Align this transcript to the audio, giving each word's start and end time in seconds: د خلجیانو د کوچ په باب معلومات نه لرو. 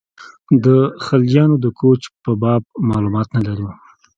د 0.65 0.65
خلجیانو 1.05 1.55
د 1.63 1.65
کوچ 1.79 2.01
په 2.23 2.31
باب 2.41 2.61
معلومات 2.89 3.27
نه 3.35 3.41
لرو. 3.47 3.69